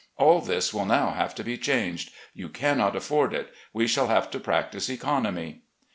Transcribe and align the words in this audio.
All 0.17 0.41
this 0.41 0.73
will 0.73 0.87
now 0.87 1.11
have 1.11 1.35
to 1.35 1.43
be 1.43 1.59
changed; 1.59 2.09
you 2.33 2.49
can 2.49 2.79
not 2.79 2.95
afford 2.95 3.35
it; 3.35 3.53
we 3.71 3.85
shall 3.85 4.07
have 4.07 4.31
to 4.31 4.39
practise 4.39 4.89
economy." 4.89 5.61